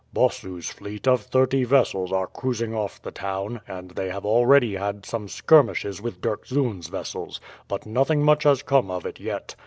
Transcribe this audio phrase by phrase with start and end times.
[0.15, 5.05] "Bossu's fleet of thirty vessels are cruising off the town, and they have already had
[5.05, 9.53] some skirmishes with Dirkzoon's vessels; but nothing much has come of it yet.